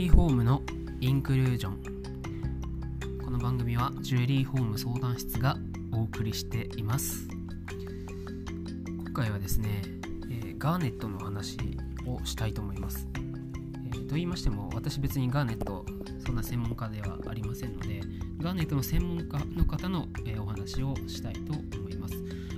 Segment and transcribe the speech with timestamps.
[0.00, 0.62] リーホームの
[1.02, 3.22] インクルージョン。
[3.22, 5.58] この番組はジュエリーホーム相談室が
[5.92, 7.28] お送りしています。
[9.04, 9.82] 今回はですね、
[10.30, 11.58] えー、ガーネットの話
[12.06, 13.08] をしたいと思います、
[13.92, 15.84] えー、と言いましても私別にガーネット
[16.24, 18.00] そんな専門家ではありませんので
[18.38, 22.14] ガーネットの専門家の方の、えー、お話をしたいと思います。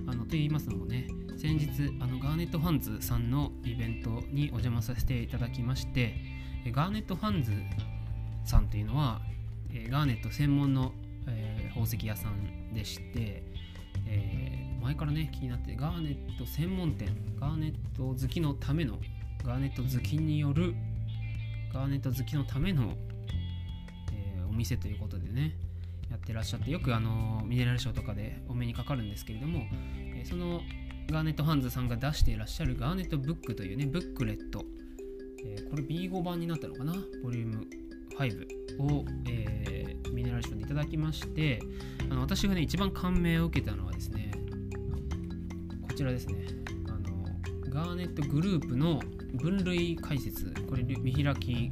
[0.06, 1.68] あのと言いますのもね先日
[2.00, 6.31] あのガーネットファンズさんのイベントにお邪魔させていただきまして
[6.70, 7.52] ガーネットファンズ
[8.44, 9.20] さんというのは
[9.74, 10.92] えガーネット専門の、
[11.26, 13.42] え、宝石屋さんでして、
[14.06, 17.08] え、前からね気になってガーネット専門店
[17.40, 18.98] ガーネット好きのための
[19.44, 20.74] ガーネット好きによる
[21.72, 22.94] ガーネット好きのための、
[24.12, 25.56] え、お店ということでね
[26.10, 29.62] やってらっしゃってよくあのミネラルショーとかでお目にかかるんですけれども、
[30.14, 30.60] えその
[31.10, 34.62] ガーネットファンズさんが出していらっしゃるガーネットブックというねブックレット、
[35.44, 36.94] え、これ B5 版になったのかな？
[37.22, 37.66] ボリューム
[38.16, 41.60] 5を、えー、ミネラルショーでいただきまして
[42.10, 44.30] あの私がね一番感銘を受けたのはですね
[45.82, 46.46] こちらですね。
[46.88, 47.26] あの
[47.68, 49.00] ガーネットグループの
[49.34, 50.52] 分類解説。
[50.68, 51.70] これ見開き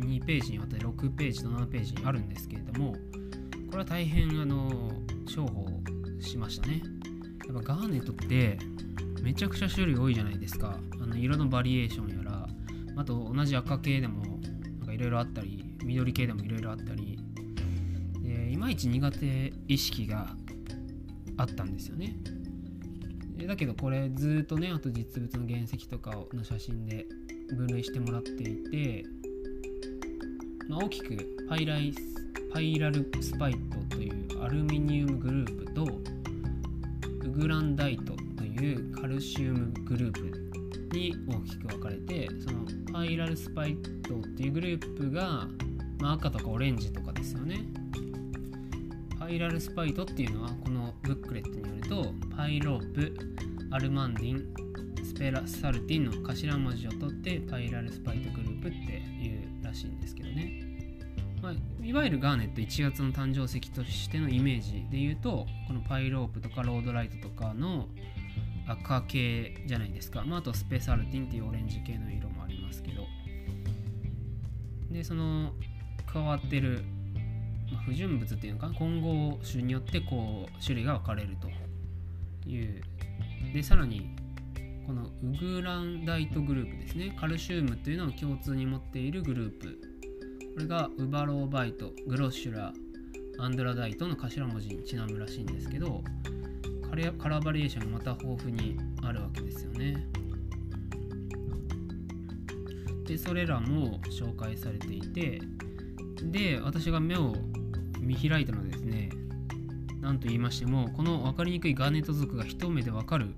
[0.00, 2.98] 2ページにわたり6ページと7ページにあるんですけれどもこ
[3.72, 4.92] れは大変あの
[5.26, 5.64] 重宝
[6.20, 6.82] しましたね。
[7.46, 8.58] やっぱガーネットって
[9.22, 10.78] めちゃくちゃ種類多いじゃないですか。
[11.00, 12.21] あの色のバリエーションや
[12.96, 14.24] あと同じ赤系でも
[14.78, 17.18] なんかいろいろあったり緑系でもいろいろあったり。
[18.22, 20.34] でいまいち苦手意識が
[21.36, 22.16] あったんですよね。
[23.46, 27.06] だけどこれずっとねあと実物の原石とかの写真で
[27.56, 29.04] 分類してもらっていて、
[30.68, 31.92] まあ、大きくパイライ
[32.52, 33.54] パイラルスパイ
[33.88, 40.51] トというアルミニウムグループとウグランダイトというカルシウムグループ
[40.92, 45.48] に大きく分かれてそのパイラルスパイトっていうグループが、
[45.98, 47.60] まあ、赤とかオレンジとかですよね。
[49.18, 53.14] パイラルスパイトっていうのはこのブックレットによるとパイロープ
[53.70, 60.72] アルマンディンスペラサルティンの頭文字を取ってパイラルスパイトグループっていうらしいんですけどね。
[61.40, 61.52] まあ、
[61.84, 67.88] いわゆるガーネット1月の誕生石としてのイメージで言うとこのパイロープとかロードライトとかの
[68.66, 73.06] 赤系じゃないですか、まあ、あとスペサルティンっていうオレンジ系の色もありますけど。
[74.90, 75.52] でその
[76.12, 76.84] 変わってる、
[77.72, 81.48] ま、不純物っていうのか混合種によってこう種類が分かれると。
[82.48, 82.82] いう。
[83.54, 84.16] でさらに
[84.86, 87.16] このウグランダイトグループですね。
[87.18, 89.78] カルシウムというのを共通に持っているグループ。
[90.54, 92.72] これがウバローバイト、グロッシュラ、
[93.38, 96.02] アンドラダイトの頭文字にちなむらしいんですけど、
[96.92, 100.06] カラーバリエーションがまた豊富にあるわけですよね。
[103.06, 105.40] で、それらも紹介されていて、
[106.22, 107.34] で、私が目を
[108.00, 109.10] 見開いたのはですね、
[110.00, 113.34] なんと言いましても、この分かりにくいガーネット族が一目で分かる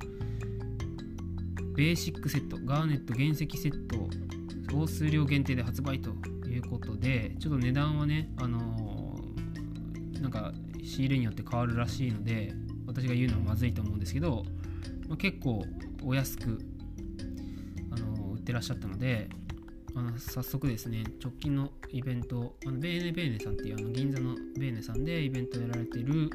[1.76, 4.08] ベーシックセット、ガーネット原石セット、
[4.74, 6.10] 総数量限定で発売と
[6.48, 12.52] いうことでちょっと値段はねあのー、なんか仕入れによって変わるらしいので
[12.86, 14.44] 私が言うのはまずいと思うんですけど、
[15.08, 15.64] まあ、結構
[16.02, 16.60] お安く、
[17.90, 19.28] あの、売ってらっしゃったので
[19.96, 26.30] あの早速ですね直近のイベントあのベーネベーネさんっていうあの銀座のベーネさんでイベントやられてる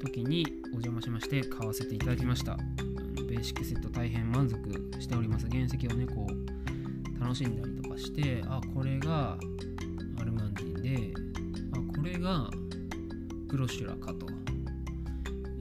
[0.00, 2.56] 時にお邪魔しまして買わせていただきました。
[3.28, 4.58] ベーシックセット大変満足
[5.00, 5.46] しております。
[5.50, 9.36] 原石をねこう楽しんだりとかしてあこれが
[10.20, 11.14] アルマンディンで
[11.72, 12.48] あこれが
[13.48, 14.39] グロシュラかと。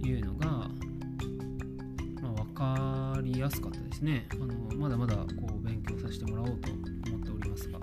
[0.08, 0.48] いうのが、
[2.22, 4.28] まあ、分かりやすかったですね。
[4.32, 7.80] あのまだまだこう勉強させてもらおうと思っておりますが。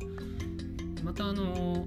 [1.05, 1.87] またあの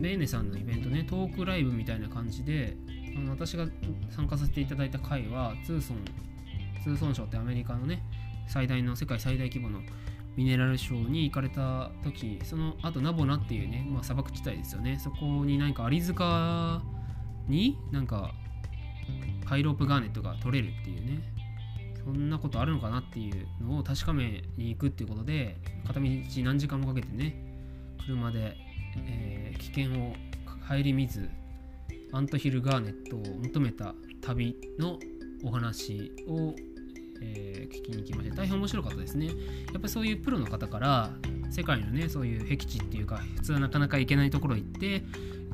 [0.00, 2.76] ベーネさんのイベントねトークライブみたいな感じで
[3.16, 3.66] あの私が
[4.10, 5.96] 参加させていただいた回はツーソン
[6.84, 8.02] ツーソン賞ってアメリカのね
[8.46, 9.80] 最大の世界最大規模の
[10.36, 14.98] ミネラルショーに行かれた時そのあとナボナっていうね、まあ、砂漠地帯ですよね。
[15.02, 16.80] そこに何かアリ塚
[17.48, 18.32] になんか
[19.44, 21.22] ハイロープガーネットが取れるっていうね
[22.04, 25.56] そんなことあるのかなっていうのを確かめに行くっていうことで
[25.86, 26.06] 片道
[26.44, 27.34] 何時間もかけてね
[28.06, 28.56] 車で、
[29.06, 30.14] えー、危険を
[30.66, 31.28] 顧みず
[32.12, 34.98] アントヒルガーネットを求めた旅の
[35.44, 36.54] お話を
[37.20, 39.26] えー、聞きに来ました大変面白かったですね。
[39.26, 39.34] やっ
[39.72, 41.10] ぱりそういうプロの方から
[41.50, 45.02] 世界のねそういう僻地っていうか普通はなかなか行けないところ行って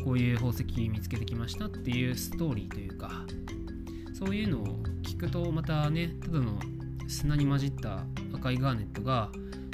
[0.05, 3.11] こういう宝石見つけてきましたっていうストーリーというか
[4.19, 6.59] そういうのを聞くとまたねただの
[7.09, 8.05] 砂に混じった
[8.35, 9.31] 赤いガーネットが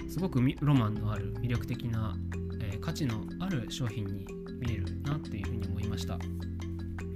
[0.08, 2.16] すごくロマンのある魅力的な、
[2.60, 4.26] え価値のある商品に
[4.60, 6.18] 見えるなというふうに思いました。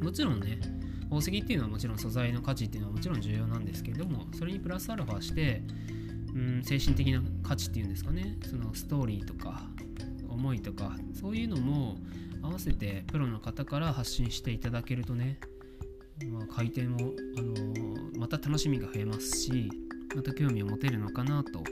[0.00, 0.60] もちろんね
[1.04, 5.62] 宝石っていうのはもちろん素材の価値っていうのはもちろん重要なんですけれどもそれにプラスアルファして
[6.34, 8.38] うん精神的な価値っていうんですかね。
[8.50, 9.62] そのストーリーとか
[10.28, 11.96] 思いとかそういうのも
[12.42, 15.38] 合わせてプロの方から発信していただけるとね、
[16.30, 16.98] まあ、回転も、
[17.38, 19.70] あのー、また楽しみが増えますし
[20.14, 21.62] また興味を持てるのかなと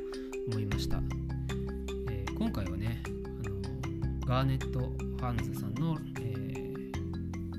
[0.50, 1.02] 思いました、
[2.10, 6.64] えー、今回はね、あのー、ガーネット・ファンズさんの、え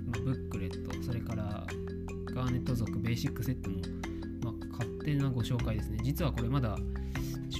[0.07, 1.65] ま、ブックレットそれから
[2.33, 6.00] ガーネット族ベーシックセットの、まあ、勝手なご紹介ですね。
[6.01, 6.75] 実はこれまだ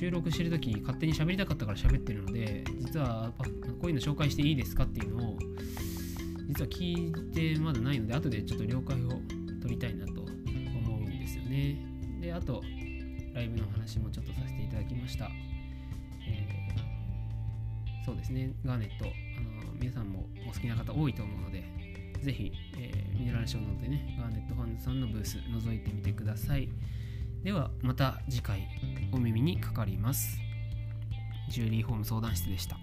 [0.04, 3.46] 収録してる時勝手に喋りたかったから喋ってるので実はこ
[3.84, 5.38] ういうの紹介していいですかっていうのを
[6.46, 9.10] 実は聞いてまだないので後でちょっと了解を
[9.62, 11.78] 取りたいなと思うんですよね。
[12.20, 12.62] であと
[13.34, 15.30] ライブの話もちょっとさせていただきました、
[16.28, 18.52] えー、そうですね。
[18.66, 21.64] ガーネットあの皆さんもお好きな方多いと思うので
[22.22, 26.68] ぜひ、えー、ミネラルショーノートでねガーネットファンズさんのブース覗いてみてください。
[27.44, 28.66] ではまた次回
[29.12, 30.38] お耳にかかります。
[31.50, 32.78] ジュエリーホーム相談室でした。